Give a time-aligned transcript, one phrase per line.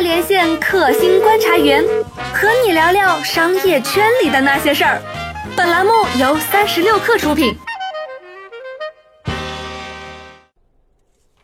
[0.00, 1.84] 连线客星观察员，
[2.32, 5.00] 和你聊聊商业圈里的那些事儿。
[5.54, 7.54] 本栏目由三十六克出品。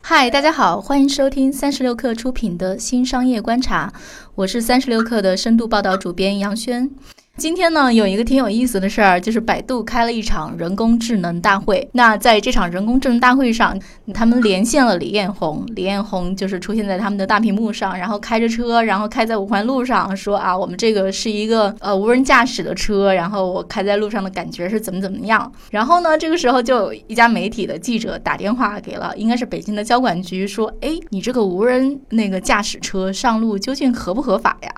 [0.01, 3.93] 嗨，大家好，欢迎收听三十六克出品的新商业观察，
[4.35, 6.91] 我是三十六克的深度报道主编杨轩。
[7.39, 11.87] 今天呢，有一个挺有意思的事儿，就是百度开了一场人工智能大会。
[11.93, 13.79] 那在这场人工智能大会上，
[14.15, 15.63] 他们连线了李彦宏。
[15.77, 25.53] 李彦宏就是出现在他们的大屏幕上，然后开着车，然后开在五环路上，说啊，我们这个是一个呃无人驾驶的车，然后我开在路上的感觉是怎么怎么样。
[25.71, 34.71] 然后呢，这个时候就有一家媒体的记者打电话给了，应该是北京的交管局，说，哎，你这个无人那个驾驶车上路究竟合不合法呀？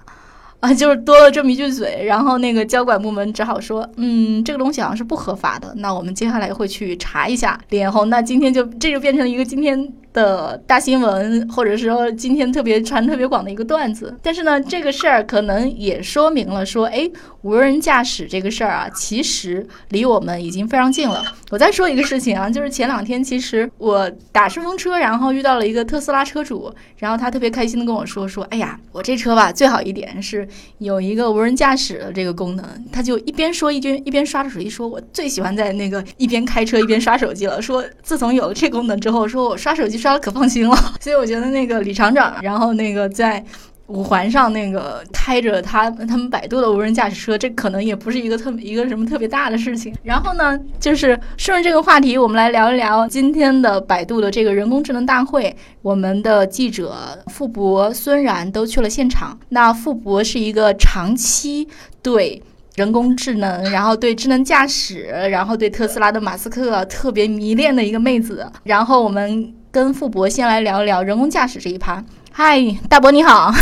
[0.61, 7.61] 啊，就是多了这么一句嘴，然后那个交管部门只好说，嗯，这个东西好像是不合法的，那我们接下来会去查一下。
[7.71, 9.93] 脸红，那今天就这就变成了一个今天。
[10.19, 17.09] 的大新闻，或者说今天特别传特别广的一个段子，但是呢，这个事儿可能也说明了说，哎，
[17.43, 21.23] 无人驾驶这个事儿啊，其实离我们已经非常近了。
[21.51, 37.63] 我再说一个事情啊，就是前两天其实我打顺风车，然后遇到了一个特斯拉车主，然后他特别开心的跟我说说，哎呀，我这车吧最好一点是有一个无人驾驶的这个功能，他就一边说一边一边刷着手机，说我最喜欢在那个一边开车一边刷手机了。
[37.63, 40.08] 说自从有了这功能之后，说我刷手机刷。
[40.17, 43.45] 可放心了， 所以我觉得那个李厂长，然后那个在
[43.89, 49.95] 五环上那个开着他他们百度的无人驾驶车，这可能也不是一个特一个什么特别大的事情。
[50.03, 55.57] 然后呢，就是顺着这个话题，我们来聊一聊今天的百度的这个人工智能大会。
[55.81, 56.95] 我们的记者
[57.29, 59.39] 傅博、孙然都去了现场。
[59.49, 61.67] 那傅博是一个长期
[62.03, 62.43] 对
[62.75, 68.47] 人工智能，然后对智能驾驶，然后对特斯拉的马斯克特别迷恋的一个妹子。
[68.65, 69.55] 然后我们。
[69.71, 72.03] 跟傅博先来聊一聊人工驾驶这一趴。
[72.33, 73.53] 嗨，大伯你好。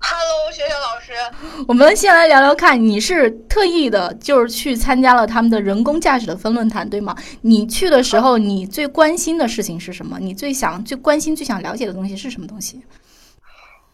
[0.00, 1.12] Hello，学学老师。
[1.66, 7.16] 我们先来聊聊看，你是特意的，就是去参加了他们的人工驾驶的分论坛，对吗？
[7.40, 10.18] 你去的时候，你最关心的事情是什么？
[10.20, 12.82] 你最想、最关心、最想了解的东西是什么东西？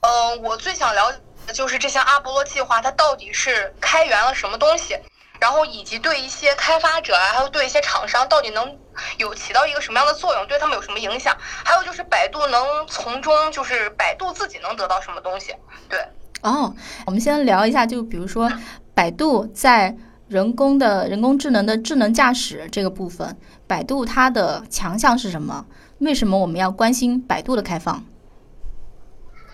[0.00, 4.98] 嗯，我最想了解的就是这项阿波罗计划，它到底是开源了什么东西？
[5.44, 8.78] 然后以及对一些开发者啊，还有对一些厂商，到底能
[9.18, 10.46] 有起到一个什么样的作用？
[10.46, 11.36] 对他们有什么影响？
[11.38, 15.54] 还有就是百度能从中，就是百度自己能得到什么东西？
[15.86, 16.02] 对。
[16.40, 18.50] 哦，我们先聊一下，就比如说
[18.94, 19.94] 百度在
[20.28, 25.66] 人工的人工智能的智能驾驶这个部分，百度它的强项是什么？
[25.98, 28.02] 为什么我们要关心百度的开放？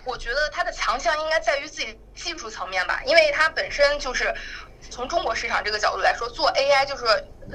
[0.05, 4.33] 我觉得它的强项应该在于自己技术层面吧，因为它本身就是。
[4.89, 7.05] 从中国市场这个角度来说，做 AI 就是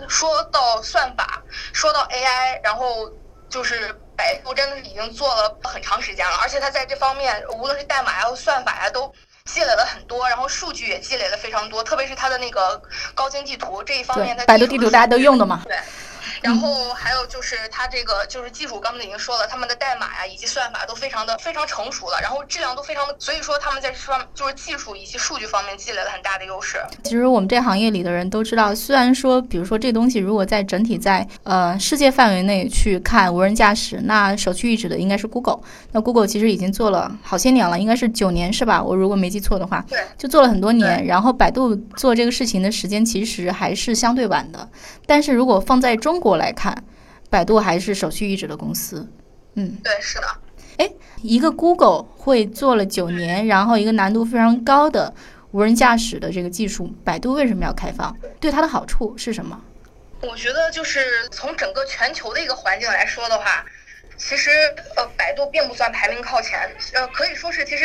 [0.08, 1.42] 说到算法，
[1.72, 3.10] 说到 AI，然后
[3.48, 9.12] 就是百度真的是已经做了很长时间了，而且它在这方面，无论是代码呀、算法呀，都
[9.44, 12.80] 积累了很多，然后数据也积累了非常多，特别是它的那个
[13.14, 15.62] 高精地图这一方面，百度地图大家都用的嘛。
[15.64, 15.76] 对。
[16.46, 26.78] 然后还有就是它这个就是技术，刚才已经说了，他们的代码呀以及算法都非常的非常成熟了，然后质量都非常的，所以说他们在这方就是技术以及数据方面积累了很大的优势。
[27.02, 35.58] 其实我们这行业里的人都知道，虽然说比如说这东西如果在整体在呃世界范围内去看无人驾驶，那首屈一指的应该是 Google。
[35.90, 38.80] 那 Google 其实已经做了好些年了，应该是九年是吧？
[38.80, 41.04] 我如果没记错的话，对，就做了很多年。
[41.06, 44.68] 然后百度做这个事情的时间其实还是相对晚的，
[45.06, 46.84] 但是如果放在中国来看。
[47.28, 49.06] 百度还是首屈一指的公司，
[49.54, 50.26] 嗯，对，是的。
[50.78, 50.88] 哎，
[51.22, 55.12] 一个 Google 会做了九年，然后一个难度非常高的
[55.50, 58.16] 无人驾驶的这个技术，百度为什么要开放？
[58.38, 59.60] 对它的好处是什么？
[60.22, 63.64] 我觉得就是从整个全球的一个环境来说的话，
[64.16, 64.50] 其实
[64.96, 67.84] 呃，百度并不算排名靠前，呃，可以说是其实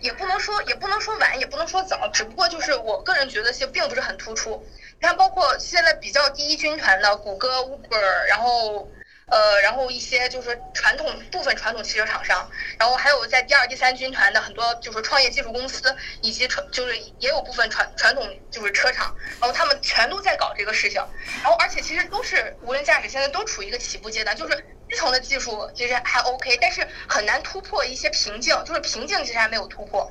[0.00, 4.62] 也不能说也不能说晚，也不能说早，只不过就是我个人觉得其实并不是很突出。
[5.02, 8.88] 你看，包括现在比较第一军团的谷歌、Uber，然后，
[9.26, 12.48] 呃，然后一些就是传统部分传统汽车厂商，
[12.78, 21.04] 然后还有在第二、第三军团的很多就是创业技术公司，以及传就是也有部分传传统就是车厂，然后他们全都在搞这个事情，
[21.42, 24.54] 然后而且其实都是无人驾驶，现在都处于一个起步阶段，就是
[24.88, 30.02] 基层的技术其实还 OK，但是很难突破一些瓶颈，就是瓶颈其实还没有突破。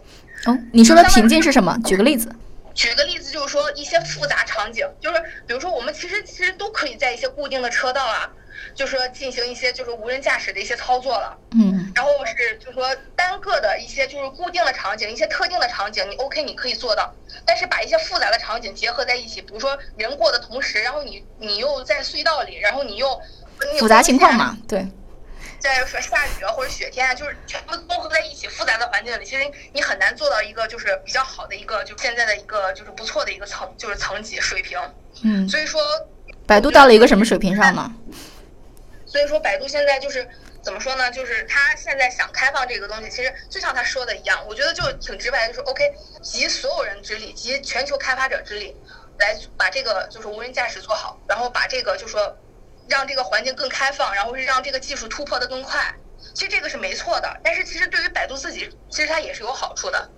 [0.48, 1.78] 哦，你说的瓶颈是什么？
[1.86, 2.30] 举个例子。
[2.74, 8.32] 举个例子，就是说一些复杂场景，就是比如说我们其实其实都可以在一些固定的车道啊，
[8.74, 11.38] 就是说进行一些就是无人驾驶的一些操作了。
[11.52, 11.92] 嗯。
[11.94, 17.14] 然后是就是说单个的一些就是固定的场景，一些特定的场景，你 OK 你可以做到。
[17.46, 23.22] 但是把一些复杂的场景结合在一起，比如说人过的同时，然后你你又在隧道里，然后你又
[23.80, 24.88] 复杂情况嘛，对。
[25.62, 34.80] 在说下雨啊或者雪天啊，就是全部综合在一起复杂的环境里，其实你很难做到一个就是比较好的一个就现在的一个就是不错的一个层就是层级水平。
[35.24, 35.82] 嗯，所以说
[36.48, 37.94] 百度到了一个什么水平上呢？
[39.06, 40.28] 所以说百度现在就是
[40.62, 41.12] 怎么说呢？
[41.12, 48.76] 就是他现在想开放这个东西，其实就像他说的一样，我觉得就挺直白的，就是 OK 集所有人之力，集全球开发者之力，
[49.20, 52.36] 来把这个就是无人驾驶做好，然后把这个就说
[52.92, 55.96] 让这个环境更开放，然后是让这个技术突破的更快。
[56.36, 60.10] 其实这个是没错的，但是其实对于百度自己，其实它也是有好处的。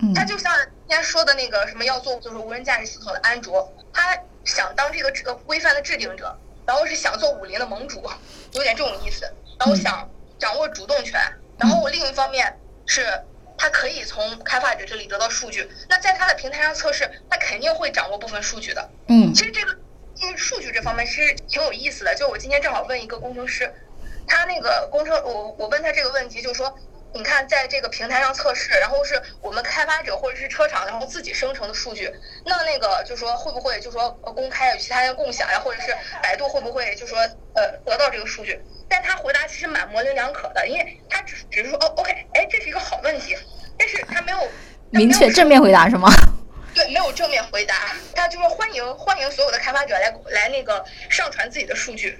[0.00, 6.36] 嗯它就像今天说的那个什么要做就是无人驾驶系统的安卓，它想当这个制呃规范的制定者，
[6.66, 8.02] 然后是想做武林的盟主，
[8.54, 9.24] 有点这种意思，
[9.60, 11.20] 然后想掌握主动权，
[11.56, 13.06] 然后另一方面是
[13.56, 18.90] 它可以从开发者这里得到数据，那在它的平台上测试，它肯定会掌握部分数据的。
[19.06, 19.78] 嗯其实这个
[20.22, 23.72] 嗯数据这方面其实挺有意思的，就我今天正好问一个工程师，
[24.26, 26.74] 他那个工程我我问他这个问题，就是说。
[27.14, 32.10] 你看，在这个平台上测试，然后是我们开发者或者是车厂，然后自己生成的数据，
[32.46, 37.18] 那那个就说会不会就说呃公开与其他人共享呀，或者是百度会不会就说
[37.54, 38.58] 呃得到这个数据？
[38.88, 43.36] 但他回答其实蛮模棱两可的，因为他只只是说哦，OK，哎，这是一个好问题，
[43.78, 44.38] 但是他没有
[44.88, 46.08] 明确正面回答是吗？
[47.12, 52.18] 正面回答，他就说欢迎欢迎所有的开发者来来那个上传自己的数据，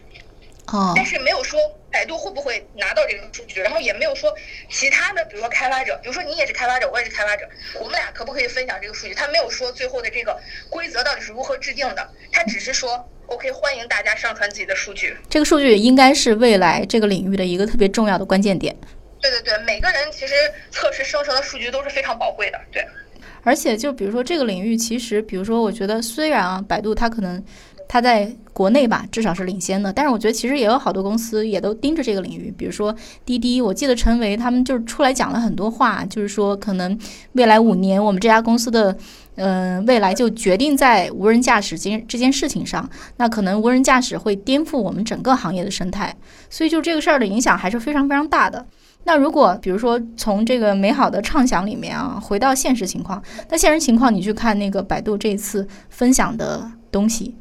[0.66, 1.58] 哦但是没有说
[1.90, 4.34] 百度会不会拿到这个数据，然后也没有说
[4.70, 7.48] 其他的，比如说开发者，比如说你也是开发者，我也是开发者，
[7.80, 9.14] 我们俩可不可以分享这个数据？
[9.14, 15.16] 他没有说最后的这个规则到底是如何制定的，他只是说 OK，欢迎大家上传自己的数据。
[15.30, 18.76] 这个数据应该是未来这个领域的一个特别重要的关键点。
[19.20, 20.34] 对对对，每个人其实
[20.70, 22.84] 测试生成的数据都是非常宝贵的，对。
[23.42, 27.42] 而且就比如说这个领域，其实比如说，我觉得虽然啊，百度它可能
[27.88, 32.94] 它在国内吧，至少是领先的，但是我觉得其实也有好多公司也都盯着这个领域，比如说
[33.24, 36.98] 滴滴，我记得陈维他们就是出来讲了很多话，就是说可能
[37.32, 38.96] 未来五年我们这家公司的。
[39.36, 42.86] 嗯，未来就决定在无人驾驶这件这件事情上，
[43.16, 46.14] 那可能无人驾驶会颠覆我们整个行业的生态，
[46.50, 48.66] 所以就这个事儿的影响还是非常非常大的。
[49.04, 57.34] 那如果比如说从这个美好的畅想里面啊，回到现实情况，那现实情况你去看那个百度这次分享的东西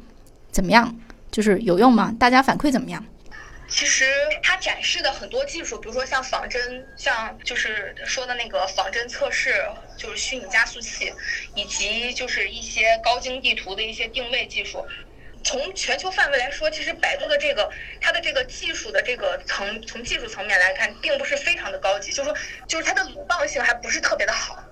[0.50, 0.94] 怎么样？
[1.30, 2.14] 就是有用吗？
[2.18, 3.04] 大家反馈怎么样？
[3.68, 4.04] 其实
[4.42, 9.54] 它展示的很多技术，比如说像仿真，像就是说的那个仿真测试，
[9.96, 11.10] 就是虚拟加速器，
[11.54, 14.84] 以及就是一些高精地图的一些定位技术。
[15.42, 24.62] 从全球范围来说，其实百度的这个它的这个技术的这个层，从技术层面来看，并不是非常的高级，就是说，就是它的鲁棒性还不是特别的好。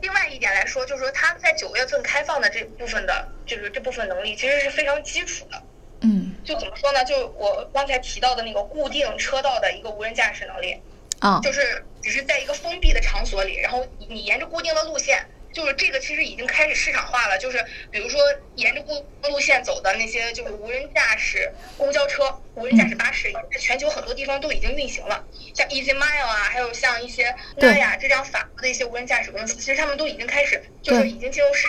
[0.00, 5.62] 另外一点来说，就是说它在九月份开放的这部分的，就是这部分能力其实是非常基础的。
[6.04, 7.04] 嗯就怎么说呢？
[7.04, 10.76] 就我刚才提到的那个固定车道的一个无人驾驶能力，
[11.20, 17.38] 啊、就是只是在一个封闭的场所里，然后你你沿着固定的路线，就是这个其实已经开始市场化了。
[17.38, 18.20] 就是比如说
[18.56, 25.24] 沿着公路线走的那些就是无人驾驶公交车、无人驾驶巴士，在全球很多地方都已经运行了。
[25.54, 31.68] 像 Easy Mile 啊，还有像一些对 Naya 这样法国的一些无人驾驶公司，其实他们都已经开始就是已经进入市。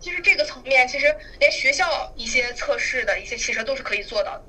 [0.00, 4.44] 其实这个层面，其实连学校一些测试的一些汽车都是可以做到的。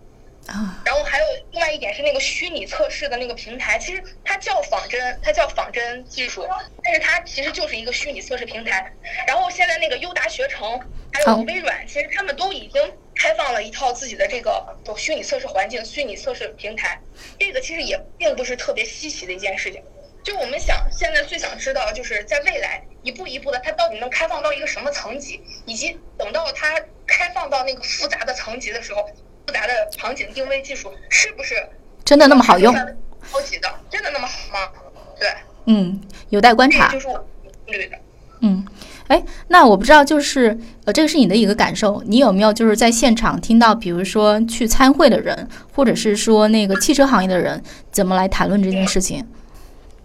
[0.47, 6.47] 啊然后还有另外一点是那个虚拟测试的那个平台，其实它叫仿真，它叫仿真技术，
[6.84, 8.91] 但是它其实就是一个虚拟测试平台。
[9.27, 10.79] 然后现在那个优达学城
[11.12, 17.00] 还有微软，其实他们都已经开放了一套自己的这个虚拟测试环境、虚拟测试平台。
[17.39, 19.84] 这个其实也并不是特别稀奇的一件事情。
[20.24, 29.08] 就我们想现在最想知道，就是在未来一步一步的，它到底能开放到一个什么层级，以及等到它开放到那个复杂的层级的时候，
[29.46, 31.56] 复杂的场景定位技术是不是
[32.04, 32.74] 真的那么好用？
[33.32, 34.72] 高级的，真的那么好吗？
[35.20, 35.30] 对，
[35.66, 36.00] 嗯，
[36.30, 37.00] 有待观察这就。
[37.00, 37.28] 是我
[37.66, 37.98] 顾虑的。
[38.42, 38.66] 嗯，
[39.08, 47.62] 哎，那我不知道，就是呃，这个是你的一个感受，你有没有就是在现场听到，比如说去参会的人，或者是说那个汽车行业的人
[47.92, 49.25] 怎么来谈论这件事情？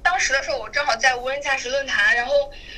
[0.03, 2.33] 当时的时候，我正好在无人驾驶论坛，然后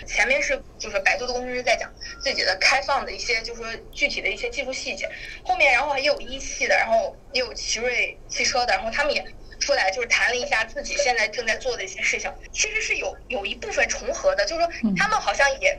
[0.06, 1.92] 前面是就是百度的工程师在讲
[2.23, 5.09] 自己的开放的一些，就是说具体的一些技术细节。
[5.44, 9.25] 后面然后也有一汽的，然后也有奇瑞汽车的，然后他们也
[9.59, 15.78] 出来就是谈了一下自己现在正在做的一些事情，其实是有有一部分重合的，就是说他们好像也。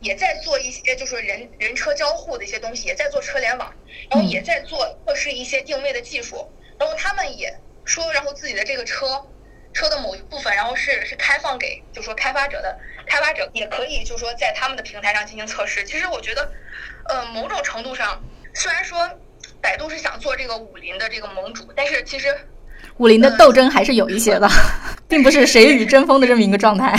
[0.00, 3.74] 也在做一些就是人人车交互的一些东西，也在做车联网，
[4.08, 6.48] 然后也在做测试一些定位的技术，
[6.78, 7.52] 然后他们也
[7.84, 9.26] 说，然后自己的这个车
[9.78, 15.84] 车的某一部分，然后是是开放给，就是说开发者的开发者也可以，就是说在他们的平台上进行测试。
[15.84, 16.50] 其实我觉得，
[17.08, 18.20] 呃，某种程度上，
[18.54, 19.08] 虽然说
[19.60, 22.36] 百度是想做这个武林的这个盟主，但是其实
[22.96, 24.48] 武林的斗争还是有一些的，
[25.06, 26.92] 并不是谁与争锋的这么一个状态。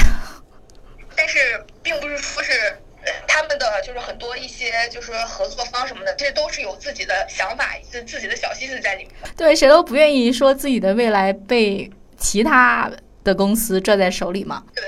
[1.17, 2.77] 但是，并不是说是
[3.27, 9.13] 他们的就是很多一些就是合作方什么的，这都是有自己的想法、自自己的小心思在里面。
[9.35, 12.91] 对，谁都不愿意说自己的未来被其他
[13.23, 14.63] 的公司拽在手里嘛。
[14.75, 14.83] 对，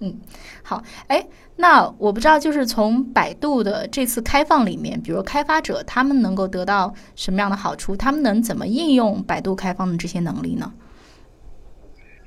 [0.00, 0.20] 嗯，
[0.62, 1.26] 好，哎。
[1.56, 7.94] 那我不知道，就是从百度的这次开放里面，比如开发者他们能够得到什么样的好处？
[7.94, 10.72] 他们能怎么应用百度开放的这些能力呢？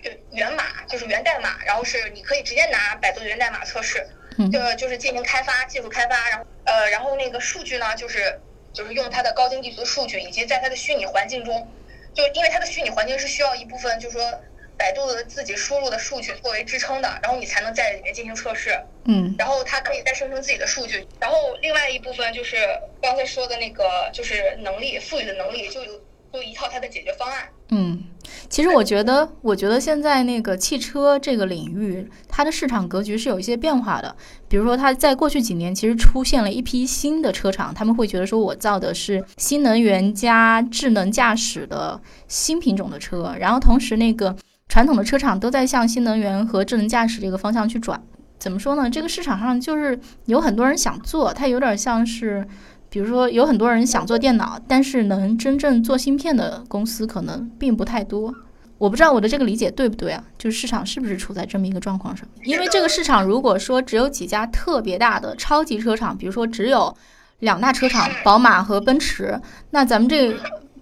[0.03, 4.05] 源源码就是源代码，然后是你可以直接拿百度的源代码测试，
[4.51, 8.39] 就就是进行开发、技术开发，然后呃，然后那个数据呢，就是
[8.71, 11.67] 就是用它的高精地图的数据，以及在它的虚拟环境中，
[12.13, 14.41] 就因为它的虚拟环境是需要一部分，就是说。
[14.75, 18.75] 百度的自己输入的数据作为支撑的，然后你才能在里面进行测试。
[19.05, 21.07] 嗯，然后它可以再生成自己的数据。
[21.21, 22.57] 然后另外一部分就是
[22.99, 26.01] 刚才说的那个，就是能力赋予的能力，就有
[26.33, 27.43] 就一套它的解决方案。
[27.69, 28.03] 嗯，
[28.49, 34.15] 其实我觉得，我觉得现在那个汽车这个领域，它的市场格局是有一些变化的。
[34.47, 44.35] 比如说，它在过去几年其实出现了一批新的车厂，他们会觉得说我造的是新能源加智能驾驶的新品种的车，然后同时那个。
[44.69, 48.01] 传统的车厂都在向新能源和智能驾驶这个方向去转，
[48.39, 48.89] 怎么说呢？
[48.89, 52.47] 这个市场上就是有很多人想做，它有点像是，
[52.93, 58.31] 比如说有很多人想做电脑，但是能真正做芯片的公司可能并不太多。
[58.77, 60.23] 我不知道我的这个理解对不对啊？
[60.37, 62.27] 就是市场是不是处在这么一个状况上？
[62.43, 66.95] 因为这个市场如果说只有几家特别大的超级车厂，比如说只有
[67.39, 70.35] 两大车厂，宝马和奔驰，那咱们这。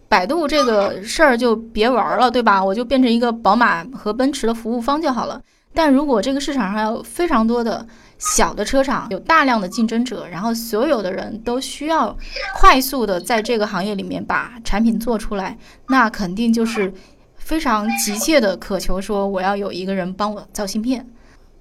[0.10, 2.62] 百度这个事儿就别玩了，对吧？
[2.62, 5.42] 我就变成一个宝马和奔驰的服务方就好了。
[5.74, 7.88] 但如果这个市场上有非常多的
[8.22, 12.16] 小的车厂，有大量的竞争者，然后所有的人都需要
[12.56, 16.94] 快速的在这个行业里面把产品做出来，那肯定就是
[17.36, 21.06] 非常急切的渴求说我要有一个人帮我造芯片。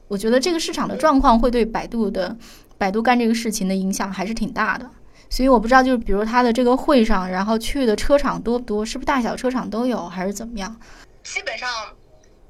[0.06, 2.36] 我觉得这个市场的状况会对百度的
[2.76, 4.88] 百度干这个事情的影响还是挺大的。
[5.30, 8.84] 所以我不知道，就是比如他的这个会上，然后去的车厂多不多？
[8.84, 10.76] 是不是大小车厂都有，还是怎么样？
[11.22, 11.68] 基本上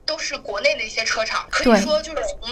[0.06, 2.50] 都是国内的一些车厂，可以说就是从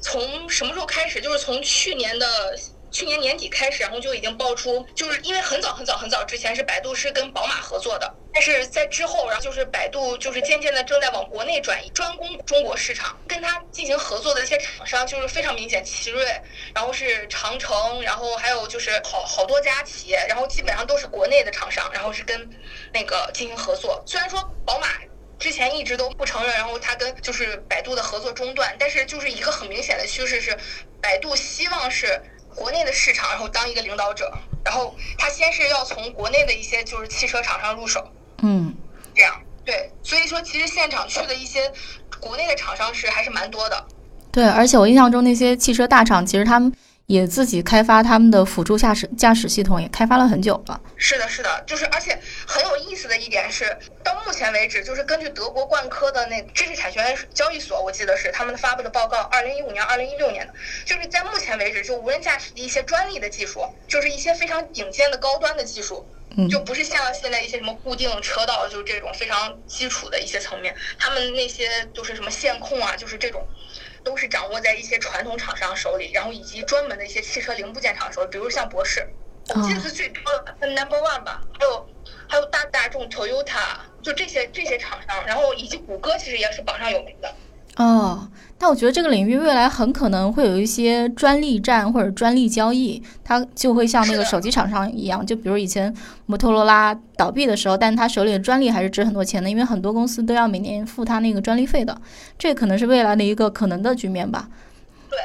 [0.00, 1.20] 从什么时候开始？
[1.20, 2.58] 就是从去年的。
[2.90, 13.14] 去年年底开始，然后就已经爆出，就是因为很早很早很早之前是百度是跟宝马合作的，但是在之后，然后就是百度就是渐渐的正在往国内转移，专攻中国市场。
[13.28, 16.24] 跟他进行合作的一些厂商就是非常明显，奇瑞，
[16.74, 22.48] 然后是长城，然后还有就是好好多家企业，然后基本上都是国内的厂商，然后是跟
[22.90, 24.02] 那个进行合作。
[24.06, 24.88] 虽然说宝马
[25.38, 30.56] 之前一直都不承认，然后他跟就是百度的合作中断，但是就是一个很明显的趋势是，
[31.00, 32.20] 百度希望是。
[32.54, 34.32] 国内的市场，然后当一个领导者，
[34.64, 38.04] 然后他先是要从国内的一些就是汽车厂商入手，
[38.42, 38.74] 嗯，
[39.14, 41.70] 这样对，所以说其实现场去的一些
[42.18, 43.86] 国内的厂商是还是蛮多的，
[44.32, 46.72] 对，而且我印象中那些汽车大厂其实他们。
[47.08, 50.78] 也自己开发他们的辅助驾驶驾驶系统，也开发了很久了。
[50.98, 53.74] 是的，是的，就是而且很有意思的一点是，
[54.04, 60.52] 到目前为止，就是根据德国冠科的那知识产权交易所，我记得是他们发布的报告，二零一五年、二零一六年的，
[60.84, 66.06] 就是在目前为止，就无人驾驶的一些专利的技术，就是一些非常顶尖的高端的技术，
[66.50, 73.42] 就不是像现在一些什么固定车道，就是这种非常基础的一些层面，他们那些就是什么线控啊，就是这种。
[74.04, 79.06] 都是掌握在一些传统厂商手里，然后以及专门的一些汽车零部件厂手里，比如像博世，
[79.54, 80.22] 我记得是最多
[80.60, 81.88] 的 number one 吧，还有
[82.28, 87.34] 还有大大众 Toyota，就这些这些厂商，然后以及谷歌其实也是榜上有名的。
[87.78, 95.94] 哦，但我觉得这个领域未来很可能会有一些专利战或者专利交易，它就会像那个手机厂商一样，就比如以前
[96.26, 101.96] 摩托罗拉倒闭的时候，但他手里的专利还是值很多钱的，因为很多公司都要每年付他那个专利费的，
[102.36, 104.48] 这可能是未来的一个可能的局面吧。
[105.08, 105.16] 对，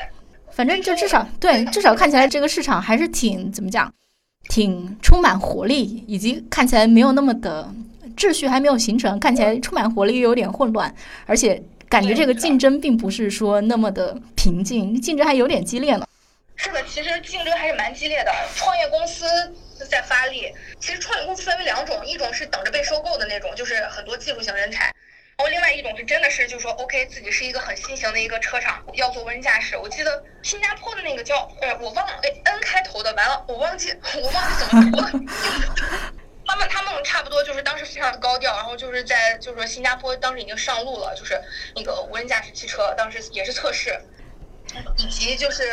[0.52, 3.92] 反正就至少对，至少看起来这个市场还是挺怎么讲，
[4.48, 7.68] 挺充满活力，以及看起来没有那么的
[8.16, 10.94] 秩序还没有形成，看起来充满活力又有点混乱，
[11.26, 11.60] 而且。
[11.94, 16.08] 感觉这个竞争并不是说那么的平静，竞争还有点激烈呢。
[16.56, 18.32] 是的，其实竞争还是蛮激烈的。
[18.56, 19.28] 创业公司
[19.88, 24.86] 在发力，其实创业公司分为两种，一种是等着被收购的那种，就是很多技术型人才；
[25.38, 29.78] 然后另外一种是真的是就是说，OK，自己是一个很新型的一个车厂，要做无人驾驶。
[29.78, 35.12] 我记得新加坡的那个叫，呃，我忘了，哎，N 开头的，完了，我忘记，我忘记怎么读了。
[36.46, 41.40] 他们他们差不多就是当时非常的高调，然后就是在就是说新加坡当时已经上路了，就是
[41.76, 43.98] 那个无人驾驶汽车，当时也是测试，
[44.98, 45.64] 以及就是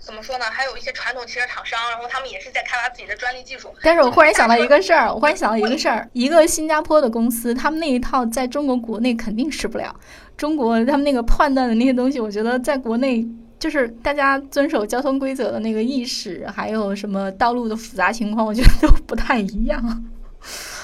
[0.00, 0.44] 怎么说呢？
[0.44, 3.72] 还有一些传统汽车厂商，然后他们也是在开发自己的专利技术。
[3.82, 9.94] 但是我忽然想到一个事儿，我忽然想到一个事儿，一个新加坡的公司，他们那一套在中国国内肯定使不了。
[10.36, 13.24] 中国他们那个判断的那些东西，我觉得在国内
[13.62, 20.04] 就是大家遵守交通规则的那个意识，还有什么道路的复杂情况，我觉得都不太一样。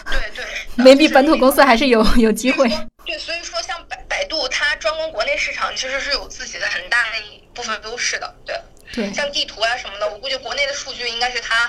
[0.06, 0.44] 对对
[0.84, 2.68] ，maybe 本土公司还是有有机会。
[3.04, 8.32] 对，所以说像百百度，它专攻国内市场，其实是有自己的很大的一部分优势的。
[8.46, 8.56] 对，
[8.92, 11.68] 对，像地图啊什么的，我估计国内的数据应该是它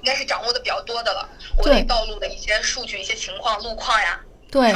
[0.00, 1.26] 应该是掌握的比较多的了。
[1.56, 4.20] 国内道路的一些数据、一些情况、路况呀。
[4.50, 4.74] 对，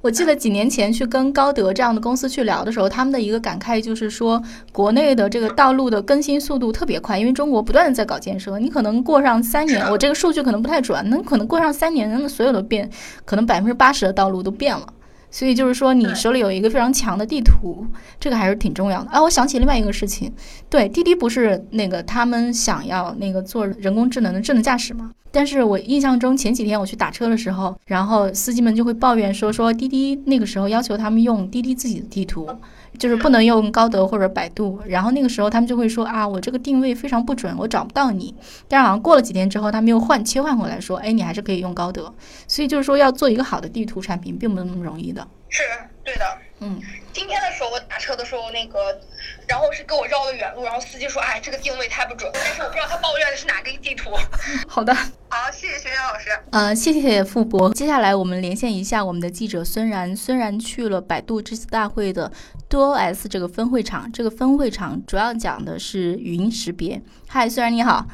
[0.00, 4.42] 我记得几年前去跟高德这样的公司去聊的时候，他们的一个感慨就是说，
[4.72, 12.90] 国内的这个道路的更新速度特别快，因为中国不断的在搞建设，你可能过上三年，我这个数据可能不太准，那可能过上三年，那所有的变，
[13.24, 14.86] 可能百分之八十的道路都变了。
[15.30, 17.84] 所以就是说，你手里有一个非常强的地图，
[18.20, 19.20] 这个还是挺重要的啊！
[19.20, 20.32] 我想起另外一个事情，
[20.70, 25.10] 对，滴滴不是那个他们想要那个做人工智能的智能驾驶吗？
[25.34, 32.48] 但是我印象中前几天我去打车的时候，然后司机们就会抱怨说，说滴滴那个时候要求他们用滴滴自己的地图。
[32.96, 38.32] 就是不能用高德或者百度，然后那个时候他们就会说啊，我这个定位非常不准，我找不到你。
[38.68, 42.14] 但是好像过了几天之后，他们又换切换回来说，哎，你还是可以用高德。
[42.46, 45.26] 所以就是说，要做一个好的地图产品，并不那么容易的。
[45.48, 45.64] 是
[46.04, 46.24] 对的，
[46.60, 46.78] 嗯。
[47.14, 49.00] 今天的时候我打车的时候，那个，
[49.46, 52.28] 然后是给我绕了远路，然后司机说，哎，这个定位太不准。
[52.34, 54.10] 但是我不知道他抱怨的是哪个地图。
[54.66, 56.30] 好的，好，谢谢学员老师。
[56.50, 57.72] 呃，谢谢傅博。
[57.72, 60.14] 接下来我们连线一下我们的记者孙然。
[60.16, 62.32] 孙然去了百度这次大会的
[62.68, 67.00] DuoS 这个分会场，这个分会场主要讲的是语音识别。
[67.28, 68.04] 嗨，孙然你好。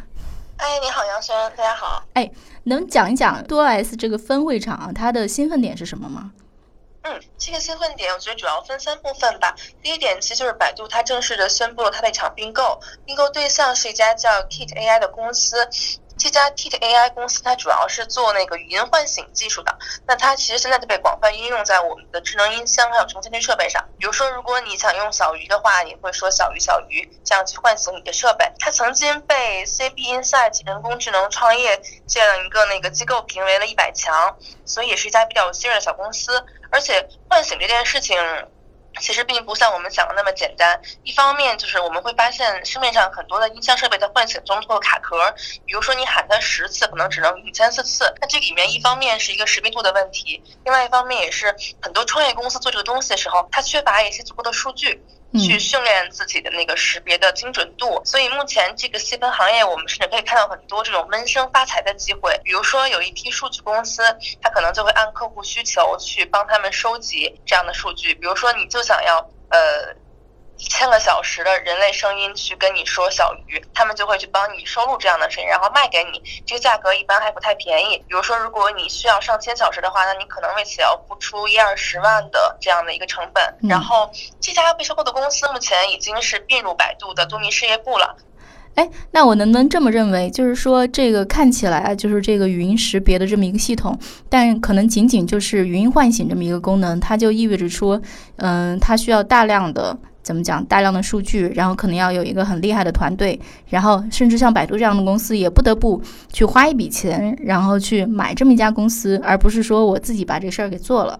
[0.58, 2.04] 哎，你好，杨轩，大家好。
[2.12, 2.30] 哎，
[2.64, 6.32] 能讲一讲 DuoS 这个分会场它的兴奋点是什么吗？
[7.02, 9.54] 嗯，这个兴奋点我觉得主要分三部分吧。
[9.82, 15.66] 第一点其实就是百度它正式的宣布了它的一场并购，并购对象是一家叫 Kit AI 的公司。
[16.20, 23.82] 这家 TIT AI 公司它主要是做那个语音唤醒技术的，那它其实现在就被广泛应用在我们的智能音箱还有充电设备上。
[23.98, 28.52] 比如说，如果你想用小鱼的话，你会说小鱼小鱼，这样去唤醒你的设备。
[28.58, 36.44] 它曾经被 CB Insight 人工智能创业这样一个那个机构评为了一百强，所以也是一家比较有信任的小公司。
[36.70, 38.18] 而且唤醒这件事情。
[38.98, 40.80] 其实并不像我们想的那么简单。
[41.04, 45.32] 一方面就是我们会发现市面上很多的音箱设备在唤醒中会有卡壳，
[45.64, 48.12] 比如说你喊它十次，可能只能语三四次。
[48.20, 55.04] 那这里面一方面是一个识别度的问题，另外一方面也是很多创业公司做这个东西的时候，它缺乏一些足够的数据。
[55.38, 62.40] 去训练自己的那个识别的精准度，所以目前这个细分行业，我们甚至可以看到很多这种闷声发财的机会。
[62.42, 64.02] 比如说，有一批数据公司，
[64.42, 68.14] 它可能就会按客户需求去帮他们收集这样的数据。
[68.14, 69.18] 比如说，你就想要
[69.50, 69.94] 呃。
[70.60, 76.22] 一千个小时的人类声音去跟你说小鱼，他们就会去帮你收录这样的声音，然后卖给你。
[76.44, 77.96] 这个价格一般还不太便宜。
[78.06, 83.42] 比如说，如果你需要上千小时的话，那你可能为此要付出一二十万的这样的一个成本。
[83.62, 88.14] 然后，这家被收购的公司目前已经是并入百度的多米事业部了。
[88.74, 98.00] 哎，那我能不能这么认为，就是说这个看起来就是这个语音识别的这么一个系统，但可能仅仅就是语音唤醒这么一个功能，它就意味着说，
[98.36, 99.96] 嗯，它需要大量的。
[100.30, 100.64] 怎么讲？
[100.66, 106.00] 大量的数据，然后可能要有一个很厉害的团队，然后甚至像百度这样的公司也不得不
[106.32, 111.18] 去花一笔钱，然后去买这么一家公司，而不是说我自己把这事儿给做了。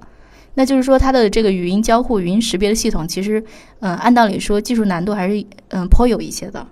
[0.54, 3.44] 那就是说，它的这个语音交互、语音识别的系统，其实，
[3.80, 6.64] 嗯，按道理说技术难度还是嗯颇有一些的，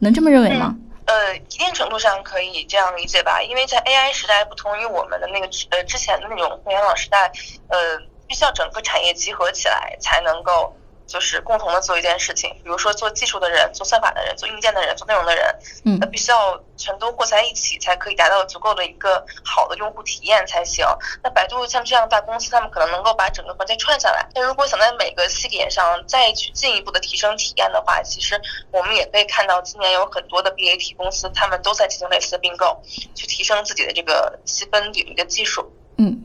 [0.00, 0.76] 能这么认为吗？
[1.04, 7.30] 呃，一定程度上可以这样理解吧，因为在 AI 时代，不同于我们的那个呃之前的那种互联网时代，
[7.68, 7.78] 呃，
[8.26, 10.74] 必须要整个产业集合起来才能够。
[11.06, 20.84] 就是共同的做一件事情，比如说做技术的人、做算法的人、做硬件的人、做内容的人，嗯，那必须要全都过在一起，才可以达到足够的一个好的用户体验才行。
[21.22, 24.28] 那百度像这样大公司，他们可能能够把整个环节串下来。
[24.34, 28.40] 那如果想在每个细点上再去进一步的提升体验的话，其实
[28.72, 32.82] 我们也可以看到，今年有很多的 BAT 公司，他们都在进行类似的并购，
[33.14, 35.72] 去提升自己的这个细分领域的技术。
[35.98, 36.20] 嗯。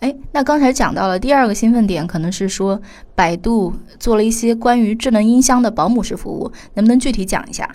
[0.00, 2.78] 哎，那刚才讲到了第二个兴奋点，可能是说
[3.14, 7.74] 百度做了一些关于智能音箱的保姆式服务，能不能具体讲一下？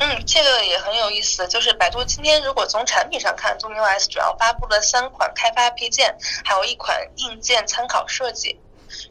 [0.00, 1.46] 嗯，这个也很有意思。
[1.46, 8.58] 就是百度今天如果从产品上看，度 OS 主要发布了三款开发配件，还有一款硬件参考设计。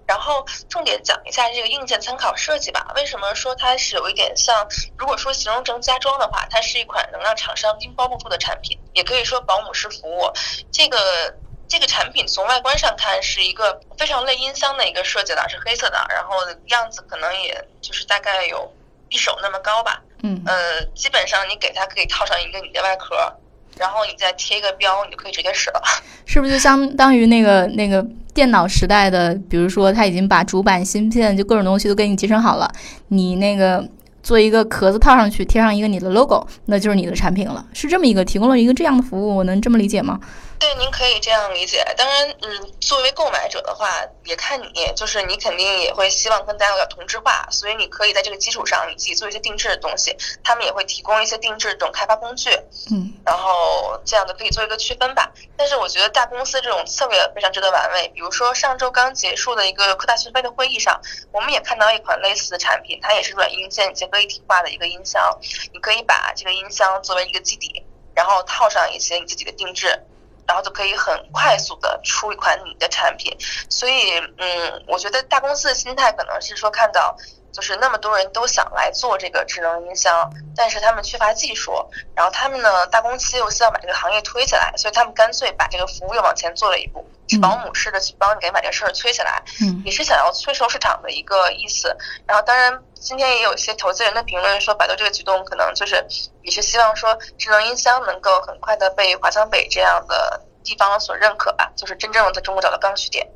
[0.05, 2.91] 然后重点讲一下这个硬件参考设计吧。
[2.95, 4.67] 为什么说它是有一点像？
[4.97, 10.29] 如果说形容成家装的话，它是一款能让厂商拎包不住的产品，也可以说保姆式服务。
[10.71, 10.97] 这个。
[11.67, 18.71] 这个产品从外观上看是一个非常类音箱的一个设计的，是黑色的，然后样子可能也就是大概有
[19.09, 20.01] 一手那么高吧。
[20.21, 23.15] 嗯呃，基本上你给它可以套上一个你的外壳，
[23.77, 25.81] 然后你再贴一个标，你就可以直接使了。
[26.25, 32.71] 是不是就相当于那个那个电脑时代的，比如说它已经把主板、芯片就各种东西都给你集成好了，
[33.09, 33.85] 你那个
[34.21, 37.65] 做一个壳子套上去，贴上一个你的 logo，那就是你的产品了。
[37.73, 40.19] 是这么一个提供了一个这样的服务，我能这么理解吗？
[40.63, 41.83] 对，您可以这样理解。
[41.97, 50.15] 当然，嗯，作为购买者的话，也看你，就是你肯定也会希望跟大家有点同质化，所以你可以在这个基础上，你自己做一些定制的东西。
[50.41, 52.49] 他们也会提供一些定制这种开发工具，
[52.89, 55.29] 嗯然后这样的可以做一个区分吧。
[55.57, 58.07] 但是我觉得大公司这种策略非常值得玩味。
[58.15, 60.97] 比如说上周刚结束的一个科大讯飞的会议上，
[61.33, 65.37] 我们也看到一款类似的产品，它也是软硬件结合一体化的一个音箱，
[65.73, 67.83] 你可以把这个音箱作为一个基底，
[68.15, 70.01] 然后套上一些你自己的定制。
[70.47, 73.35] 然后就可以很快速的出一款你的产品，
[73.69, 77.15] 所以，嗯，我觉得大公司的心态可能是说看到，
[77.53, 81.71] 就是那么多人都想来做这个智能音箱，但是他们缺乏技术，
[82.15, 91.95] 然后他们呢，大公司又希望把这个行业推起来，所以他们干脆把这个服务又往前做了一步，是保姆式的去帮你给把这个事儿推起来，嗯也是想要催收市场的一个意思。
[92.25, 96.03] 然后，当然今天也有一些投资人的评论说，百度这个举动可能就是
[96.41, 103.27] 也是希望说智能音箱能够很快的被华强北这样的地方所认可吧，就是真正的在中国找到刚需点。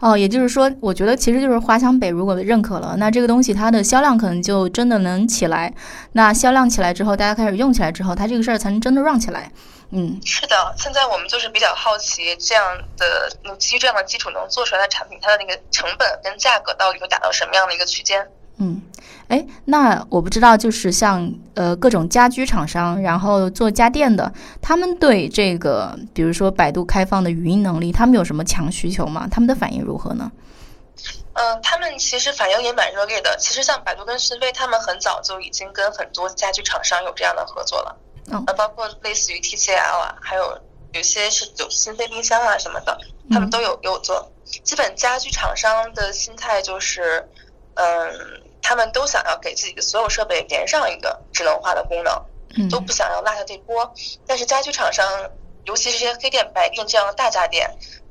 [0.00, 5.72] 哦，也就是说，我觉得其实就是华强北如果认可了，那这个东西它的销量可能就真的能起来。
[6.12, 9.50] 那销量起来之后，大家开始用起来之后，它这个事儿才能真的让起来。
[9.90, 18.26] 嗯是的，现在我们就是比较好奇，这样的嗯基于这样的基础能做出来的产品，它的那个成本跟价格到底会达到什么样的一个区间？
[18.58, 18.80] 嗯，
[19.28, 29.26] 哎，那我不知道，就是像呃各种家居厂商，然后做家电的，他们对这个，比如说百度开放的语音能力，他们有什么强需求吗？
[29.30, 30.30] 他们的反应如何呢？
[31.32, 33.36] 嗯，他们其实反应也蛮热烈的。
[33.40, 37.96] 其实像百度跟讯飞，他们很早就已经跟很多家居厂商有这样的合作了。
[38.30, 40.56] 哦呃，包括类似于 TCL 啊，还有
[40.92, 42.96] 有些是有讯飞冰箱啊什么的，
[43.30, 44.30] 他们都有有做。
[44.44, 47.28] 基本家居厂商的心态就是，
[47.74, 48.12] 嗯，
[48.64, 52.12] 他们都想要给自己的所有设备连上一个智能化的功能。
[52.56, 53.92] 嗯都不想要落下这波。
[54.28, 55.04] 但是家居厂商，
[55.64, 57.68] 尤其是这些黑店、白店这样的大家电，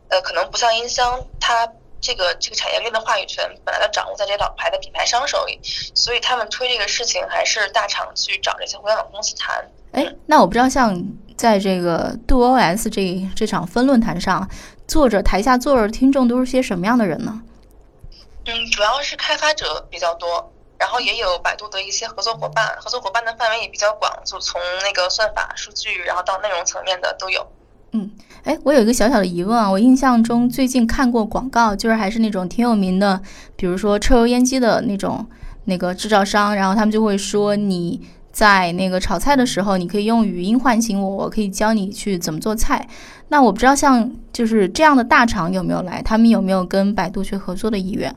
[0.09, 1.65] 呃，可能不像音箱，它
[2.01, 5.57] 这个这个产业链的话语权本来就掌握在这些老牌的品牌商手里，
[5.95, 9.65] 所以他们推这个事情还是大厂去找这些互联网公司谈。
[9.93, 11.01] 哎，那我不知道，像
[11.37, 14.45] 在这个杜 OS 这这场分论坛上，
[14.85, 17.41] 坐着台下坐着的听众都是些什么样的人呢？
[18.45, 20.51] 嗯，主要是开发者比较多。
[20.79, 27.47] 然后也有百度的一些合作伙伴，合作伙伴的范围也比较广，就从那个算法、数据，然后到内容层面的都有。
[27.93, 28.11] 嗯，
[28.43, 33.21] 哎，我有一个小小的疑问啊，我印象中最近看过广告，就是还是那种挺有名的，
[33.55, 35.25] 比如说抽油烟机的那种
[35.65, 38.01] 那个制造商，然后他们就会说你
[38.33, 42.85] 在那个炒菜的时候，你可以用语音唤醒我，我可以教你去怎么做菜。
[43.29, 48.13] 那我不知道像就是这样的大厂有没有来，他们有没有跟百度去合作的意愿？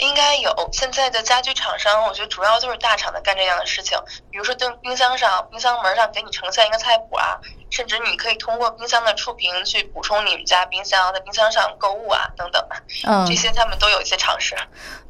[0.00, 3.98] 应该有，现在的家居厂商，我觉得主要就是大厂在干这样的事情，
[4.30, 7.38] 比如说在冰箱上、冰箱门上给你呈现一个菜谱啊，
[7.70, 12.64] 甚至你可以通过冰箱的触屏去补充你们家冰箱，在冰箱上购物啊等等，
[13.06, 14.56] 嗯，这些他们都有一些尝试。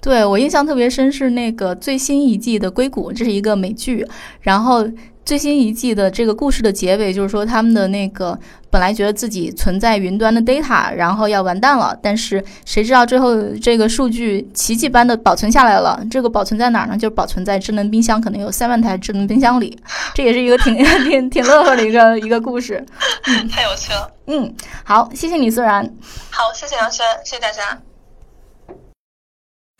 [0.00, 4.06] 对我印象特别深是那个最新一季的《硅谷》，这是一个美剧，
[4.40, 4.84] 然后
[5.30, 8.36] 最新一季的这个故事的结尾就是说他们的那个
[8.68, 16.04] 本来觉得自己存在云端的 data，然后要完蛋了，但是谁知道最后这个数据奇迹般的保存下来了。
[16.10, 16.98] 这个保存在哪儿呢？
[16.98, 19.78] 就是保存在智能冰箱，可能有三万台智能冰箱里。
[20.14, 20.74] 这也是一个挺
[21.08, 22.84] 挺挺乐呵的一个一个故事。
[23.52, 24.10] 太有趣了。
[24.26, 25.88] 嗯，好，谢谢你，虽然。
[26.30, 27.80] 好，谢谢杨轩，谢谢大家。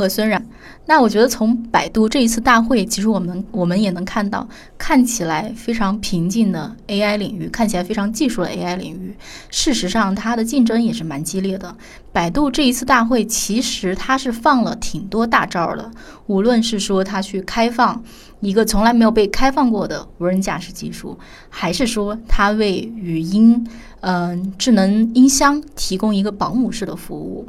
[0.01, 0.43] 和孙然，
[0.87, 9.15] 那我觉得从百度这一次大会，其实我们我们也能看到，看起来非常平静的 AI 领域，看起来非常技术的 AI 领域，
[9.51, 11.77] 事实上它的竞争也是蛮激烈的。
[12.13, 15.91] 百度这一次大会，其实它是放了挺多大招的，
[16.27, 18.03] 无论是说它去开放
[18.41, 21.19] 一个从来没有被开放过的无人驾驶技术，
[21.51, 23.69] 还是说它为语音，
[24.01, 27.47] 嗯、智能音箱提供一个保姆式的服务。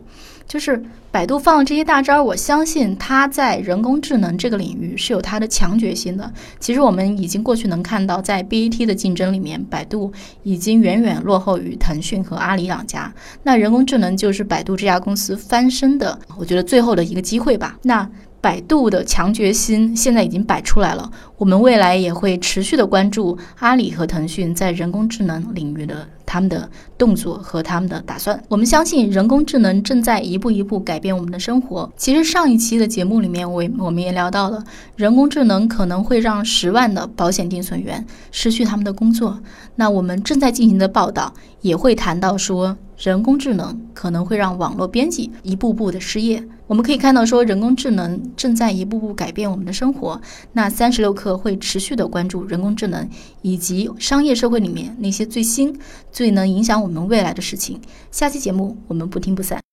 [0.52, 6.30] 就是百度放了这些大招，我相信它在人工智能这个领域是有它的强决心的。
[6.60, 10.12] 其实我们已经过去能看到，在 BAT 的竞争里面，百度
[10.44, 13.14] 已经远远落后于腾讯和阿里两家。
[13.44, 17.80] 那人工智能就是百度这家公司翻身的，我觉得最后的一个机会吧。
[17.84, 18.06] 那
[18.42, 28.44] 百度的强决心现在已经摆出来了，我们未来也会持续的关注阿里和腾讯在人工智能领域的他们的动作和他们的打算。
[28.50, 31.88] 我们相信人工智能正在一步一步改变我们的生活。
[31.96, 34.64] 其实上一期的节目里面，我我们也聊到了，
[34.96, 39.40] 人工智能可能会让十万的保险定损员失去他们的工作。
[39.76, 42.76] 那我们正在进行的报道也会谈到说。
[43.10, 46.44] 人工智能可能会让网络编辑一步步的失业。
[46.68, 50.22] 我们可以看到，说人工智能正在一步步改变我们的生活。
[50.54, 53.10] 那三十六氪会持续的关注人工智能
[53.42, 55.76] 以及商业社会里面那些最新、
[56.12, 57.82] 最能影响我们未来的事情。
[58.12, 59.71] 下期节目我们不听不散。